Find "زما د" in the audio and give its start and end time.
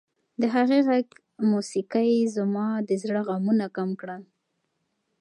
2.37-2.89